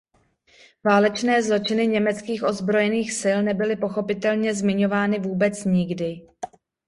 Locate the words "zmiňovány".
4.53-5.19